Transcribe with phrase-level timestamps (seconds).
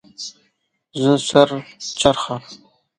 [1.01, 1.49] زه سر
[1.99, 2.35] چرخه